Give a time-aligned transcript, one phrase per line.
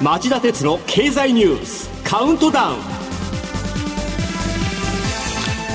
[0.00, 2.76] 町田鉄の経済ニュースカウントダウン。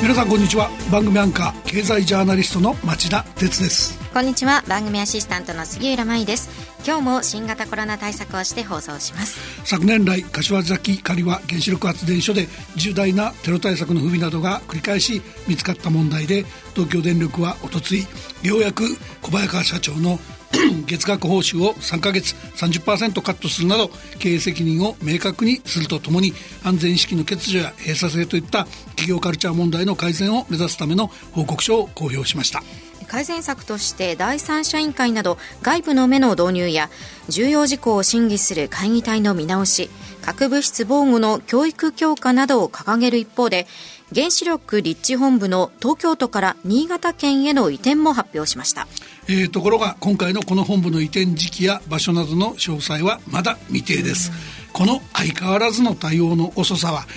[0.02, 0.70] 皆さんこんにちは。
[0.90, 3.98] 番組アンカー経済ジャーナリストの町田鉄です。
[4.14, 4.64] こんにちは。
[4.68, 6.57] 番組アシスタントの杉浦舞です
[6.88, 9.42] 今日も新型コロナ対策をして放送します。
[9.66, 12.48] 昨年来柏崎刈羽原子力発電所で
[12.78, 16.46] 重大なテロ対策の不備などが繰り返し見つかった問題で
[16.76, 18.08] 東京電力はおとつい
[18.42, 18.86] ようやく
[19.22, 20.18] 小早川社長の
[20.88, 26.32] 月額報酬を3ヶ月30%カットするなど経営責任を明確にするとともに
[26.64, 28.64] 安全意識の欠如や閉鎖性といった
[28.96, 32.64] 企業カルチャー問題の改善を目指すための報告書を公表しました。
[33.08, 36.90] 改善策として第三者委員会など外部の目の導入や
[37.30, 39.90] 重要事項を審議する会議体の見直し
[40.22, 43.66] 核物質防護の教育強化などを掲げる一方で
[44.14, 48.88] 原子力立地本部の東京都から新潟県への移転も発表しました、
[49.28, 54.32] えー、ところが今回のこの本部の移転時期や場所などの詳細はまだ未定です、
[54.78, 57.08] この相変わらずの対応の遅さは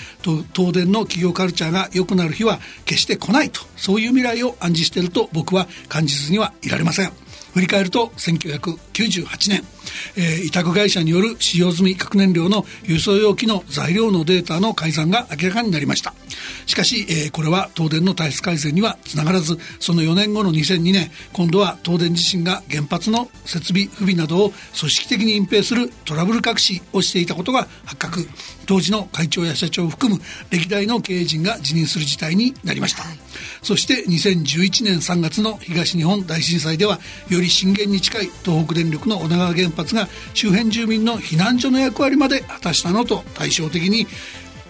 [0.55, 7.12] 東電の企業カルチャーが良くなる日は決して来ないとそういう未来を暗示していると僕は感じずにはいられません。
[7.53, 8.12] 振り返ると
[9.01, 9.62] 1998年、
[10.17, 16.15] えー、委託会社による使用済み核燃料の輸送容器の材料のデータの改ざんが明らかになりました。
[16.67, 28.28] しかし、えー、これは東電の体質改善にはつながらずその4年後の2002年今度は東電自身が原発の設備不備などを組織的に隠蔽するトラブル隠しをしていたことが発覚。
[28.71, 33.19] 当時の会長や社長を含む歴代の経営陣が辞任する事態になりました、はい、
[33.62, 44.07] そして2011年3月の東日本大震災ではより震源に近い東北電力の女川原発が周辺住民の避難所の役割まで果たしたのと対照的に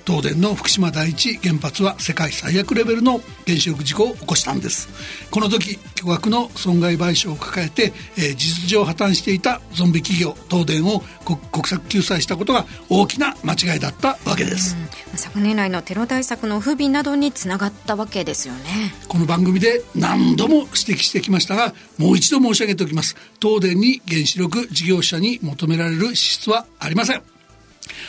[0.06, 4.88] 東電の福島第一原発は世界最悪レベルの原子力事故を起こしたんです。
[5.30, 11.02] この時巨額の損害賠償を抱えて、えー、事実上破綻していたゾンビ企業東電を
[11.52, 14.76] 国策救済したことが大きな間違いだったわけです、
[15.14, 18.94] 昨年来のテロ対策の不備などにつながったわけですよね。
[19.08, 23.16] この番組で何度も指摘してきましたがもう一度申し上げておきます。
[23.40, 27.39] 東電に原子力事業者に求められる支出はありません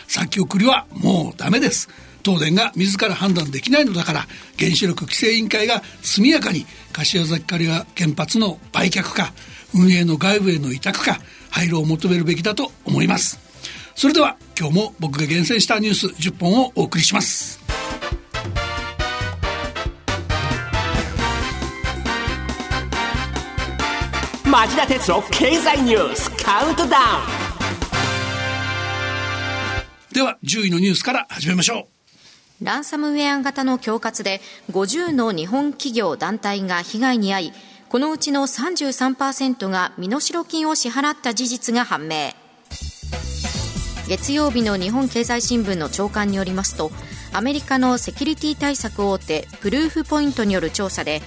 [0.07, 1.89] 先送りはもうダメです。
[2.23, 4.27] 東電が自ら判断できないのだから
[4.59, 9.33] 原子力規制委員会が速やかに柏崎刈羽原発の売却か
[9.73, 13.39] 運営の外部への委託か配慮を求めるべきだと思います。
[13.95, 17.59] それでは今日も僕が厳選したニュース10本をお送りします。
[24.45, 27.40] 町田鉄道経済ニュースカウントダウン。
[30.13, 31.87] では10位のニュースから始めましょ
[32.61, 32.65] う。
[32.65, 34.41] ランサムウェア型の恐喝で
[34.71, 37.53] 50の日本企業団体が被害に遭い
[37.89, 42.33] このうちの33%が身代金を支払った事実が判明。
[44.07, 46.91] 月曜日の日本経済新聞の長官によりますと
[47.31, 51.21] アメリカのセキュリティ対策大手プルーフポイントによる調査で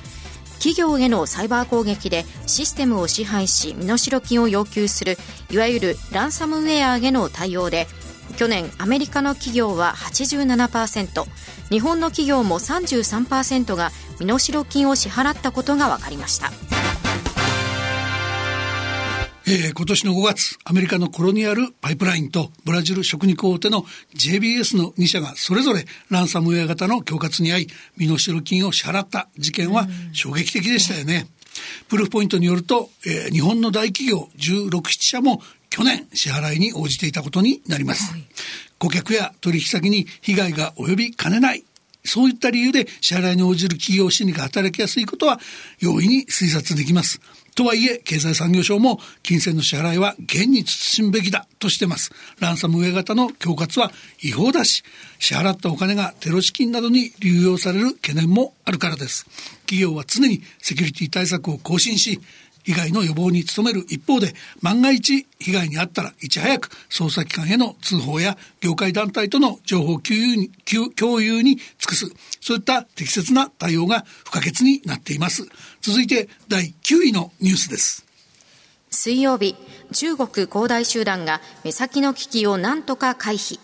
[0.58, 5.16] 企業へのサイバー攻撃でシステムを支配し身代金を要求する
[5.50, 7.86] いわゆるランサムウェアへの対応で
[8.36, 11.24] 去年アメリカの企業は87%
[11.70, 13.90] 日本の企業も33%が
[14.20, 16.50] 身代金を支払ったことが分かりました。
[19.46, 27.68] えー、今年の5月、アメリカのコロニアルパイプラインとブラジル食肉大手の JBS の2社がそれぞれランサムウェア型の恐喝に遭い、
[27.98, 31.26] 身代金を支払った事件は衝撃的でしたよね。
[31.88, 35.42] プルーフポイントによると、えー、日本の大企業16、7社も
[35.74, 38.12] 去年支払いに応じていたことになります。
[38.12, 38.24] はい、
[38.78, 41.64] 顧客や取引先に被害が及びかねない
[42.04, 45.40] そういった理由で支払いに応じる企業心理が働きやすいことは
[45.80, 47.20] 容易に推察できます。
[47.56, 52.12] とはいえ、経済産業省も金銭の支払いは厳に慎むべきだとしてます。
[52.40, 53.90] ランサムウェイ型の恐喝は
[54.22, 54.82] 違法だし、
[55.18, 59.24] 支払ったお金がテロ資金などに流用される懸念もあるからです。
[59.66, 62.20] 企業は常にセキュリティ対策を更新し、
[62.64, 70.50] 被害の予防に努める一方で万が一被害に遭ったらいち早く捜査機関への通報や業界団体との情報共有に
[70.96, 72.06] 共有に尽くす。
[72.40, 75.46] そういった適切な対応が不可欠になっています。
[75.80, 78.04] 続いて第9位のニュースです。
[78.90, 79.56] 水曜日
[79.92, 83.60] 中国恒大集団が目先の危機を何とか回避。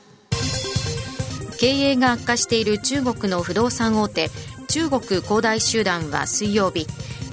[1.59, 4.31] 経営が悪化している中国の不動産大手
[4.69, 6.87] 中国恒大集団は水曜日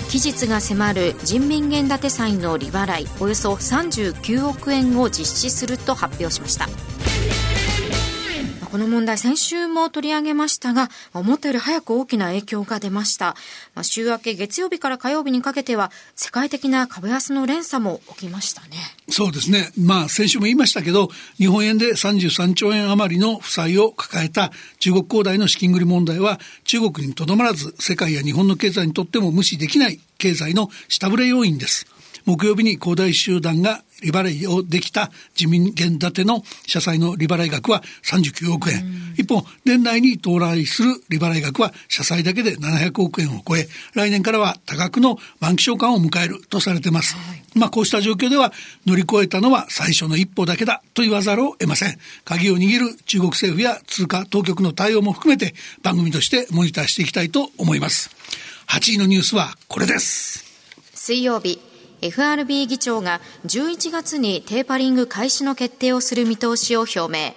[0.07, 6.67] 期日が迫る人民元建て債の利払いおよそ39億円を実施すると発表しました。
[8.69, 13.35] この問題先週も取り上げましたが思ったより早く大きな影響が出ました、
[13.75, 18.67] まあ、週明け月曜日から火曜日にかけては世界的な株安の連鎖も起きましたね。
[19.09, 19.71] そうですね。
[19.79, 31.96] まあ先週も言いましたけど日本円で33兆円余りの負債を抱えた中国恒大の資金繰り問題は中国にとどまらず世界や日本の経済にとっても無視できない経済の下振れ要因です。
[32.25, 38.85] 木曜日に恒大集団が利払いをできた自民元建ての社債の利払い額は39億円。
[39.17, 47.15] 一方、年内に到来する利払い額は社債だけで700億円を超え、来年からは多額の満期償還を迎えるとされています。
[47.15, 48.53] はい、まあ、こうした状況では
[48.85, 51.97] 乗り越えたのは最初の一歩だけだと言わざるを得ません。
[52.23, 58.11] 鍵を握る中国政府や通貨当局の対応も含めて番組としてモニターしていきたいと思います。
[58.67, 60.45] 8位のニュースはこれです。
[60.93, 61.59] 水曜日
[62.01, 67.33] FRB 議長が11月にテーパリング開始の決定をする見通しを表明。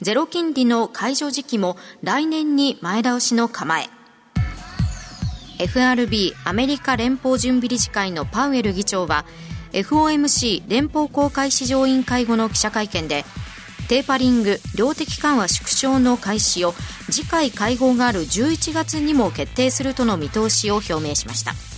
[0.00, 3.88] ゼロ金利の解除時期も来年に前倒しの構え。
[5.58, 9.24] FRB アメリカ連邦準備理事会のパウエル議長は
[9.72, 13.24] FOMC 連邦公開市場委員会後の記者会見で
[13.88, 16.72] テーパリング量的緩和縮小の開始を
[17.10, 21.73] 次回会合がある11月にも決定するとの見通しを表明しました。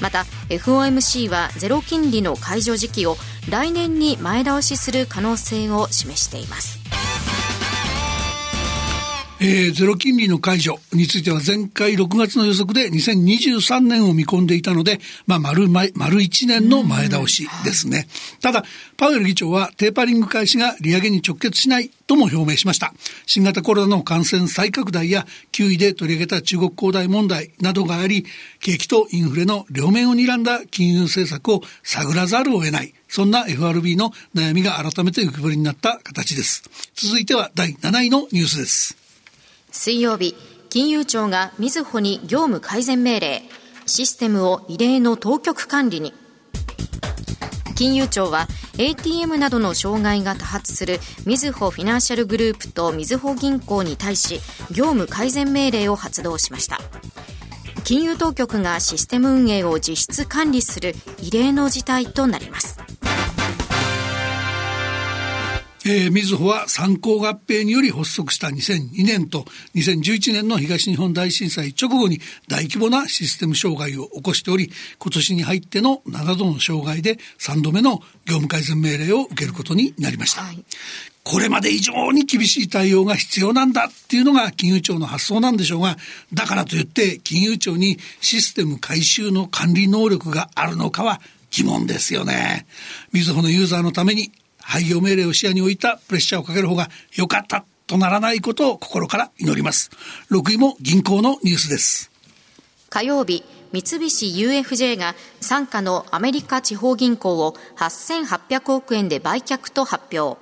[0.00, 3.16] また FOMC はゼロ金利の解除時期を
[3.50, 6.77] 来年に前倒しする可能性を示しています。
[9.40, 14.98] えー、ゼロ金利の解除については前回6月の予測で2023年を見込んでいたので、
[15.28, 18.08] まあ丸、丸1年の前倒しですね。
[18.42, 18.64] ただ、
[18.96, 22.92] パウエル議長はテーパリング開始が利上げに直結しないとも表明しました。
[23.26, 28.26] 新型コロナの感染再拡大や9位で取り上げた中国恒大問題などがあり、
[28.58, 32.92] 景気とインフレの両面を睨んだ金融政策を探らざるを得ない。
[33.08, 36.64] そんな FRB の悩みが改めて浮き彫りになった形です。
[36.96, 39.07] 続いては第7位のニュースです。
[39.70, 40.34] 水曜日
[40.70, 43.42] 金融庁がみずほに業務改善命令。
[43.86, 46.12] システムを異例の当局管理に。
[47.74, 56.80] 金融庁は ATM などの障害が多発するみずほフィナンシャルグループとみずほ銀行に対し業務改善命令を発動しました。
[57.84, 62.67] 金融当局がシステム運営を実質管理する異例の事態となります。
[65.90, 80.42] えー、みずほは参考合併により発足した2002年と2011年の東日本大震災直後に大規模なシステム障害を起こしており、今年に入っての7度の障害で3度目の業務改善命令を受けることになりました。
[80.42, 80.62] はい、
[81.24, 85.96] これまで以上に厳しい対応が必要なんだっていうのが金融庁の発想なんでしょうが、
[86.34, 92.66] だからといって金融庁にシステム改修の管理能力があるのかは疑問ですよね。
[93.10, 94.32] みずほのユーザーのために
[94.68, 99.90] 廃業命令を視野に置いたプレッシャーをかける方が良かったとならないことを心から祈ります。
[100.30, 102.10] 6位も銀行のニュースです。
[102.90, 110.38] 火曜日、三菱 UFJ が傘下のアメリカ地方銀行を8800億円で売却と発表。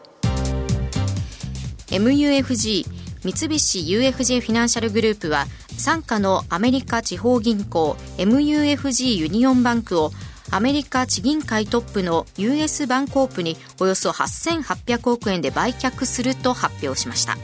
[1.86, 2.84] MUFG
[3.22, 5.46] 三菱 UFJ フィナンシャルグループは
[5.76, 10.10] 傘下のアメリカ地方銀行 MUFG ユニオンバンクを
[10.50, 17.36] アメリカ地銀会トップの US バンコープにおよそ8800億円で売却すると発表しました。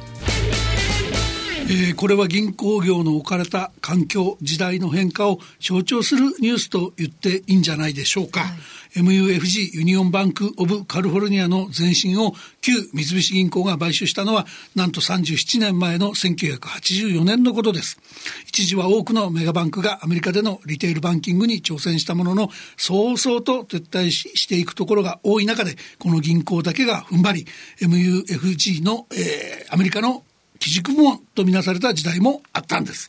[1.75, 8.47] えー、これは銀行業の置かれた環境時代の変化を象徴するニュースと言っていいんじゃないでしょうか、は
[8.95, 14.45] い、MUFG ユニオンバンク・オブ・カリフォルニアの前身を旧三菱銀行が買収したのは
[14.77, 17.99] なんと37年前の1984年のことです。
[18.47, 27.47] 一時は多くのメガバンクがアメリカでのリテールバンキングに挑戦したもののそうそうと撤退していくところが多い中でこの銀行だけが踏ん張り
[27.81, 30.23] MUFG の、えー、アメリカの
[30.63, 33.09] 基軸部門とみなされた時代もあったんです。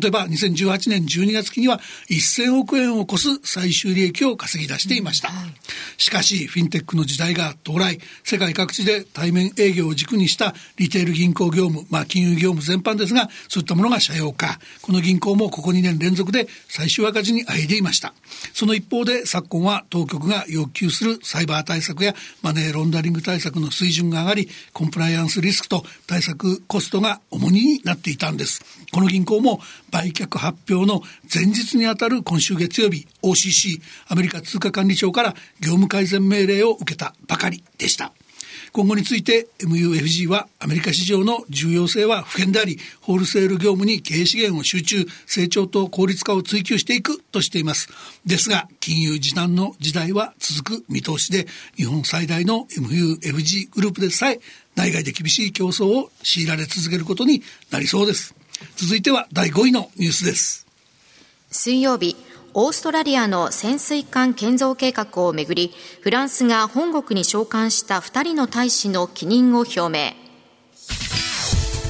[0.00, 5.30] 例えば2018年12月期には1000億円を超す最終利益を稼ぎ出していました。
[5.98, 14.58] しかしフィンテックの時代が到来、世界各地で対面営業を軸にしたリテール銀行業務、まあ金融業務全般ですが、そういったものが社用化。
[14.80, 18.14] この銀行もここ2年連続で最終赤字にあいでいました。
[18.54, 28.62] その一方で昨今は当局が要求するサイバー対策やマネーロンダリング対策の水準が上がり、コンプライアンスリスクと対策コストが重荷になっていたんです。
[28.92, 29.60] この銀行も
[29.90, 38.12] 売却発表の前日にあたる今週月曜日、OCC、アメリカ通貨管理庁から業務改善命令を受けたばかりでした。
[38.74, 47.88] 今後について MUFG はアメリカ市場の重要性は不変であり、ホールセール業務に経営資源を集中、成長と効率化を追求していくとしています。
[48.26, 51.46] ですが、金融時短の時代は続く見通しで、
[51.76, 54.40] 日本最大の MUFG グループでさえ
[54.74, 58.34] 内外で厳しい競争を強いられ続けることになりそうです。
[58.76, 60.66] 続いては第5位のニュースです。
[61.50, 62.16] 水曜日、
[62.54, 70.14] オーストラリアの潜水艦建造計画をめぐり、フランスが本国に召喚した2人の大使の帰任を表明。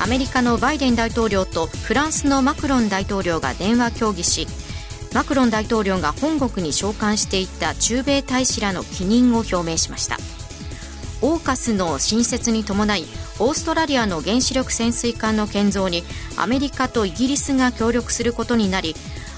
[0.01, 4.47] アメリカのバイデン大統領とフランスのマクロン大統領が電話協議し、
[5.15, 10.19] マクロン大統領が本国に召喚していた駐米大使らの帰任を表明しました。
[11.25, 13.05] オーカスの新設に伴い
[13.39, 16.03] オーストラリアの原子力潜水艦の建造に
[16.37, 18.95] アメリカとイギリスが協力することになり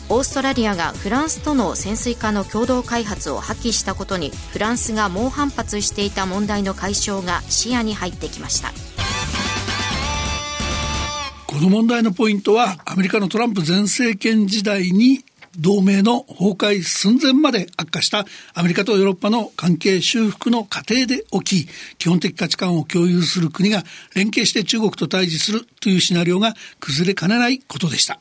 [0.09, 8.73] オーストラリアがフランスとの潜水艦の共同開発を破棄したことにフランスが猛反発していた問題の解消が視野に入ってきました。
[11.47, 15.25] この問題のポイントはアメリカのトランプ前政権時代に
[15.59, 23.83] 同盟の崩壊寸前まで悪化したアメリカとヨーロッパの関係修復の過程で起き、基本的価値観を共有する国が
[24.15, 28.21] 連携して中国と対峙するというシナリオが崩れかねないことでした。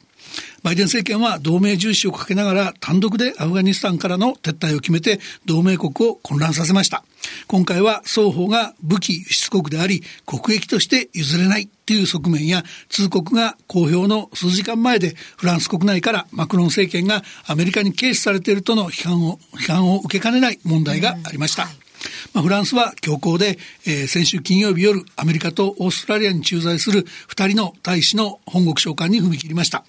[0.63, 7.03] バイデン政権は同盟重視をかけながら単独でアフガニスタンからの撤退を決めて同盟国を混乱させました。
[7.47, 21.63] 今回は双方が武器輸出国であり国益として譲れないという側面や通告が公表の数時間前でフランス国内からマクロン政権がアメリカに軽視されているとの批判を批判を受けかねない問題がありました。
[21.63, 21.84] うん
[22.33, 29.83] まあ、フランスは強行で、えー、先週金曜日夜、アメリカとオーストラリアに駐在する2人の大使の本国召喚に踏み切りました。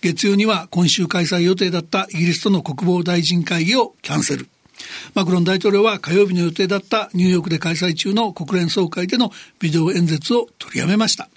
[0.00, 4.48] 月曜には今週開催予定だったイギリスとの国防大臣会議をキャンセル。
[5.14, 11.28] マクロン大統領は火曜日の予定だったニューヨークで開催中の国連総会でのビデオ演説を取りやめました。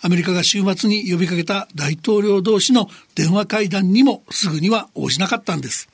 [0.00, 5.88] アメリカが週末に呼びかけた大統領同士の電話会談にもすぐには応じなかったんです。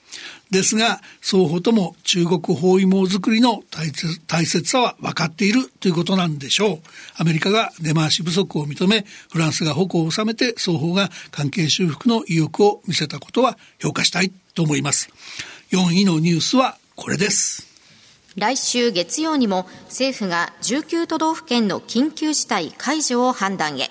[0.50, 6.80] ですが、双方とも中国包囲網作りの大切さは分かっているということなんでしょう。
[7.16, 15.10] アメリカが出回し不足を認め、フランスが矛を収めて双方が関係修復の意欲を見せたことは評価したいと思います。
[15.70, 17.66] 4位のニュースはこれです。
[18.36, 23.90] 来週月曜にも政府が19都道府県の緊急事態解除を判断へ。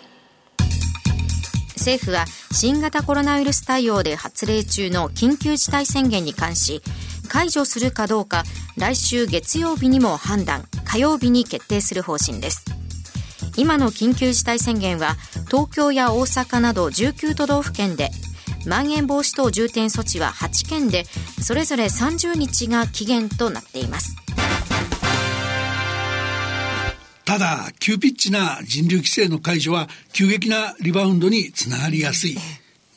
[1.83, 2.23] 政府は
[2.53, 6.81] 新型コロナウイルス対応で発令中の緊急事態宣言に関し
[7.27, 8.45] 解除するかどうか
[8.77, 12.63] 来週月曜日にも判断火曜日に決定する方針です。
[13.57, 18.11] 今の緊急事態宣言は東京や大阪など19都道府県で
[18.65, 21.03] まん延防止等重点措置は8県で
[21.41, 24.15] それぞれ30日が期限となっています。
[27.25, 32.37] ただ、急ピッチな人流規制の解除は急激なリバウンドにつながりやすい。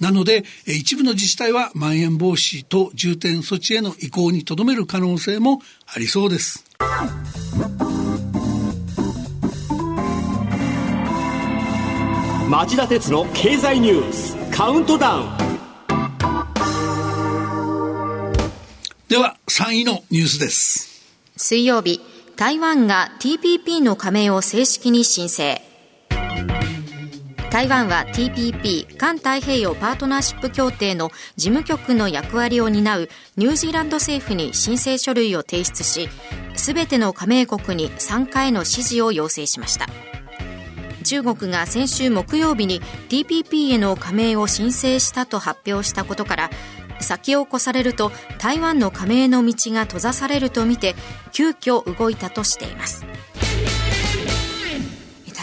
[0.01, 6.65] なので、一部の自治体はまん延防止と重点措置への移行にとどめる可能性もありそうです。
[12.49, 15.29] 町田鉄の経済ニュースカウントダウン
[19.09, 21.05] では3位のニュースです
[21.37, 22.01] 水曜日
[22.37, 25.63] 台湾が TPP の加盟を正式に申請。
[27.51, 36.11] 台湾は TPP 環太平洋パートナーシップ協定の事務局の役割を担うニュージーランド政府に申請書類を提出し
[36.57, 39.87] すべての加盟国に参加への支持を要請しました。
[41.07, 46.51] 中国が先週木曜日に TPP への加盟を申請したと発表したことから
[47.01, 50.95] 先を越されると台湾の加盟の道が閉ざされるとみて
[51.33, 53.05] 急遽動いたとしています。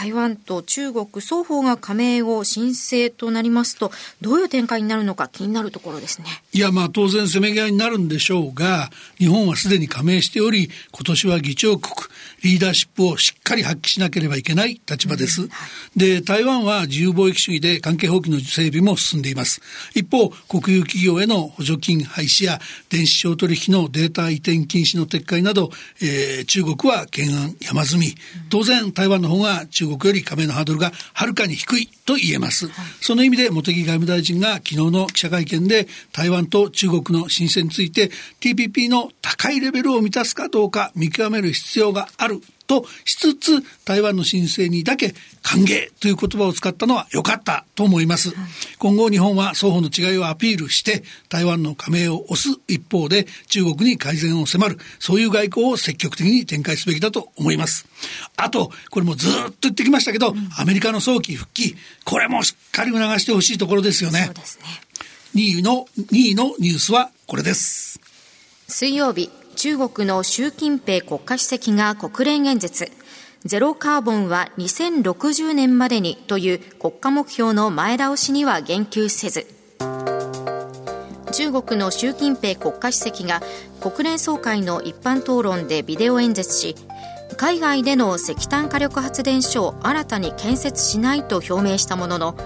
[0.04, 11.94] 台湾と中国双方が加盟を申請となりますとどういう展開になるのか気になるところですねいやまあ当然せめぎ合いになるんでしょうが日本はすでに加盟しており今年は議長国
[12.44, 15.42] リーダーシップをしっかり発揮しなければいけない立場です。
[15.42, 19.62] うんはい、で、台湾は自由貿易主義で関係法規の整備も進んでいます。
[19.94, 25.70] 一方、国有企業への補助金廃止や電子商取引のデータ移転禁止の撤回など、
[26.02, 28.14] えー、中国は懸案山積み。
[28.50, 32.68] 当然、台湾の方が中国より加盟のハードルがはるかに低いと言えます。
[32.68, 38.10] はい、その意味で、茂木外務大臣が昨日の記者会見で、台湾と中国の申請について、
[38.40, 48.32] TPP の高いレベルを満たすかどうか見極める必要があるとしつつ台湾の申請にだけ歓迎という言葉を使ったのは良かったと思います。
[48.78, 57.86] 今後日本は双方の違いをアピールして台湾の加盟を推す一方で中国に改善を迫るそういう外交を積極的に展開すべきだと思います。
[58.36, 64.24] あと、これもずっと言ってきましたけど、うん、アメリカの早期復帰、これもしっかり促してほしいところですよね。
[64.26, 64.64] そうですね。
[65.34, 68.00] 2位の、2位のニュースはこれです。
[68.68, 69.30] 水曜日、
[69.64, 72.92] 中国の習近平国家主席が国連演説。
[73.46, 79.46] ゼロカーボンは2060年までにという国家目標の前倒しには言及せず。
[81.32, 83.40] 中国の習近平国家主席が
[83.80, 86.76] 国連総会の一般討論でビデオ演説し
[87.38, 92.36] 海外での石炭火力発電所を新たに建設しないと表明したものの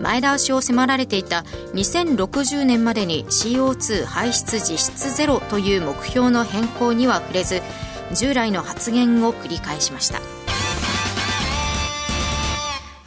[0.00, 7.62] 前倒しを迫られていた2060年までに CO2 排出実質ゼロという目標の変更には触れず
[8.14, 10.20] 従来の発言を繰り返しました。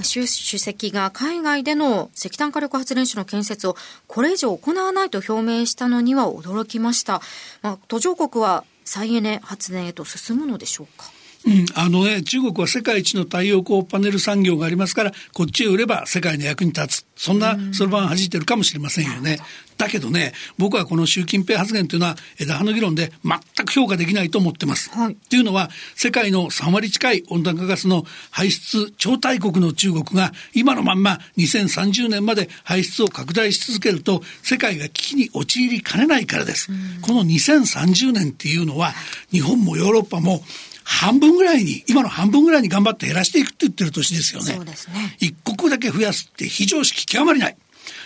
[0.07, 3.75] 習主席が海外での石炭火力発電所の建設を
[4.07, 7.21] これ以上行わないと表明したのには驚きました、
[7.61, 11.05] まあ、途上国は再エネ発電へと進むのでしょうか。
[11.47, 17.05] うん、あのね、中国は世界一の太陽光パネル産業がありますから、こっちへ売れば世界の役に立つ。
[17.15, 19.39] そんなそろばん弾いてるかもしれませんよね。
[19.77, 24.89] だけどね、僕はこの習近平発言というのは枝葉の議論で全く評価できないと思ってます。
[24.89, 36.69] はい、っていうのは、世界の3割近い温暖化ガスの排出超大国の中国が今のまんま2030年まで排出を拡大し続けると世界が危機に陥りかねないからです。
[37.01, 38.93] この2030年っていうのは
[39.31, 40.43] 日本もヨーロッパも
[40.89, 44.53] 半分ぐらいに、今の半分ぐらいに頑張って減らしていくって言ってる年ですよね。
[44.53, 45.17] そうですね。
[45.19, 47.57] 一国だけ増やすって非常識極まりない。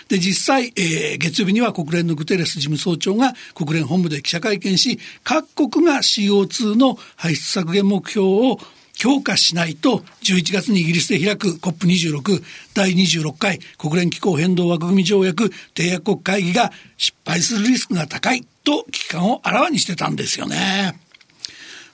[0.09, 8.57] で、実際、えー、月曜日には国連のグテレス事務総長が国連本部で記者会見し、各国が CO2 の排出削減目標を
[8.93, 20.99] 強化しないと、11月にイギリスで開く COP26 第26回国連気候変動枠組み条約締約国会議が失敗するリスクが高いと危機感をあらわにしてたんですよね。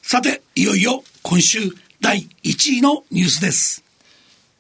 [0.09, 1.59] さて、いよいよ今週
[1.99, 3.83] 第1位のニュースです。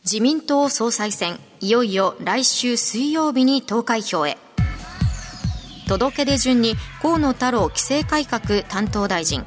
[0.03, 4.37] 自民党総裁選、いよいよ来週水曜日に投開票へ。
[5.87, 9.45] 届け出順に河野太郎規制改革担当大臣、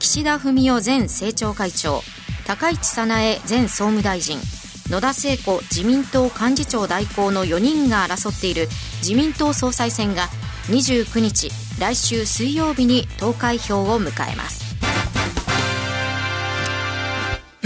[0.00, 2.00] 岸田文雄前政調会長、
[2.44, 4.40] 高市早苗前総務大臣、
[4.90, 8.66] 野田聖子自民党幹事長代行の4人が争っている
[8.98, 10.24] 自民党総裁選が
[10.70, 14.65] 29日来週水曜日に投開票を迎えます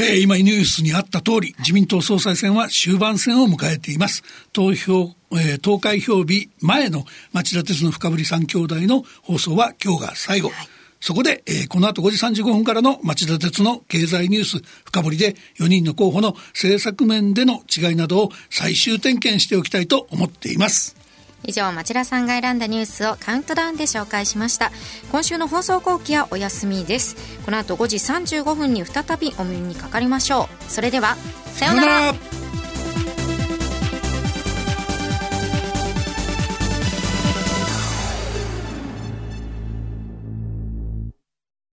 [0.03, 4.23] えー、今ニュースにあった通り、自民党総裁選は終盤戦を迎えています。
[4.55, 10.49] 投票、えー、投開票日前の町田鉄の深堀三兄弟の放送は今日が最後。
[10.49, 10.69] はい
[11.03, 21.00] そこで、えー、この後5時35分からの町田鉄の経済ニュース深掘りで4人の候補の政策面での違いなどを最終点検しておきたいと思っています。
[21.45, 24.73] 以上町田さんが選んだニュースをカウントダウンで紹介しました。
[25.11, 27.17] 今週の放送後期はお休みです。
[27.45, 30.71] この後5時35分に再びお耳にかかりましょう。
[30.71, 31.17] それでは
[31.55, 32.50] さようなら。